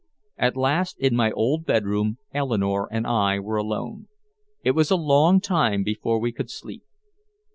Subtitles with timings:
[0.39, 4.07] At last in my old bedroom Eleanore and I were alone.
[4.63, 6.81] It was a long time before we could sleep.